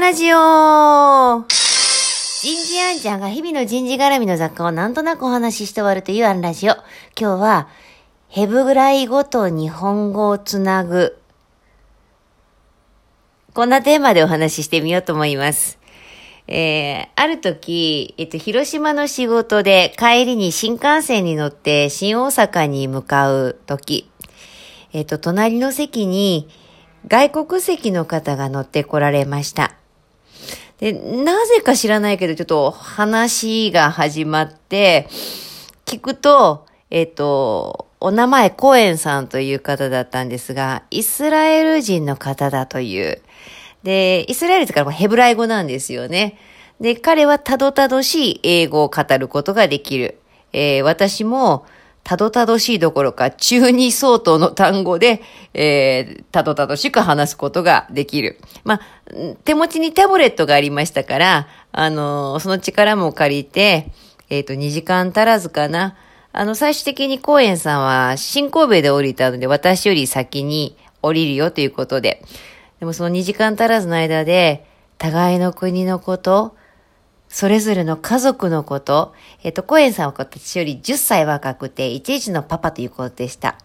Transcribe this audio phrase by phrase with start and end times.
[0.00, 6.74] ラジオ人事アンちゃんが日々の人事絡みの雑貨をなんとなくお話しして終わるというアンラジオ。
[7.18, 7.68] 今日は、
[8.28, 11.18] ヘブぐらい語と日本語をつなぐ。
[13.54, 15.78] こんなテーマでお話ししてみようと思います。
[16.46, 24.08] えー、ある時、えっと、広島の仕事で帰りに新幹線に乗って新大阪に向かう時、
[24.92, 26.48] えっと、隣の席に
[27.08, 29.77] 外国籍の方が乗ってこられました。
[30.78, 35.08] で、なぜか知らないけど、ちょっと話が始まって、
[35.84, 43.20] 聞くと、えっ、と、お名前、コエンさんという方だったんですが、イスラエル人の方だという。
[43.82, 46.38] で、イスラエルってからヘブライ語なんですよね。
[46.80, 50.18] で、彼はたどたどしい英語を語ることができる。
[50.52, 51.66] えー私も、
[52.08, 55.20] たどたどしいどころか、中二相当の単語で、
[55.52, 58.40] えーたどたどしく話すことができる。
[58.64, 58.80] まあ、
[59.44, 63.92] 手持ちにタブレットがありましたから、あのーその力も借りて、
[64.30, 65.96] えっ、と、2時間足らずかな。
[66.32, 72.22] あの、最終的に公園さんは新神戸で降りたので、私より先に降りるよということで。
[72.80, 74.64] でもその2時間足らずの間で、
[74.96, 76.56] 互いの国のこと、
[77.28, 83.58] それぞれの家族のこと、えっ、と、コエンさんは私より10歳若くて、11のパパということでした。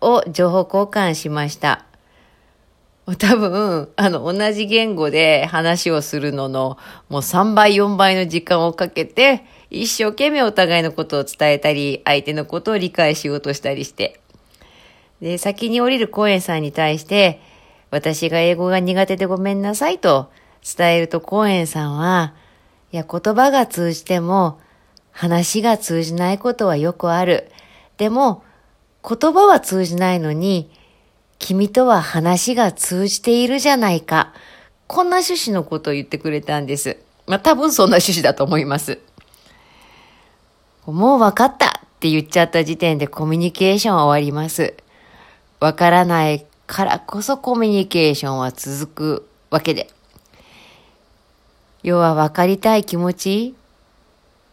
[0.00, 1.84] を情報交換しました。
[3.18, 14.20] 多分、あの、同じ言語で話をするのの、もう3倍、4倍の時間をかけて、一生懸命お互いのことを伝えたり、相手のことを理解しようとしたりして。
[15.22, 17.40] で、先に降りるコエンさんに対して、
[17.90, 20.30] 私が英語が苦手でごめんなさいと
[20.76, 22.34] 伝えるとコエンさんは、
[22.92, 24.60] いや、言葉が通じても、
[25.12, 27.50] 話が通じないことはよくある。
[27.96, 28.44] でも、
[29.06, 30.70] 言葉は通じないのに、
[31.38, 34.32] 君とは話が通じているじゃないか。
[34.86, 36.98] こんな趣旨のことを言ってくれたんです。
[37.26, 38.98] まあ、多分そんな趣旨だと思います。
[40.86, 44.74] もう分かったって言っちゃった時点でコミュニケーションは終わります。
[45.60, 49.90] わからないからこそコミュニケーションは続くわけで。
[51.88, 53.54] 要は分かりたい気持ち、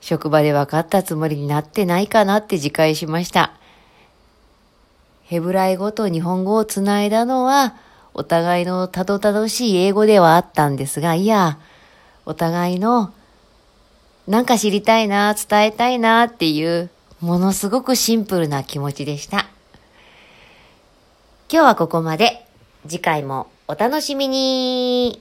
[0.00, 3.52] 職場で分かったつもりになってないかなって自戒しました。
[5.24, 7.74] ヘブライ語と日本語をつないだのは、
[8.14, 11.58] お互いのたどたどしい英語ではあったんですが、いや、
[12.24, 13.12] お互いの、
[14.26, 16.88] なんか知りたいな、伝えたいなっていう、
[17.20, 19.40] ものすごくシンプルな気持ちでした。
[21.52, 22.46] 今日はここまで。
[22.88, 25.20] 次回もお楽しみに